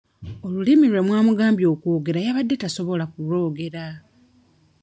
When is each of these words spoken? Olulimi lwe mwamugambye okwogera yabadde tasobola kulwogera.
Olulimi 0.45 0.85
lwe 0.91 1.01
mwamugambye 1.07 1.65
okwogera 1.73 2.19
yabadde 2.25 2.55
tasobola 2.61 3.05
kulwogera. 3.11 3.83